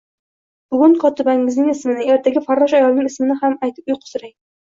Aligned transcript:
Bugun 0.75 0.95
kotibangizning 1.03 1.67
ismini, 1.73 2.07
ertaga 2.13 2.43
farrosh 2.47 2.73
ayolning 2.79 3.11
ismini 3.11 3.37
aytib 3.69 3.93
uyqusirang 3.95 4.35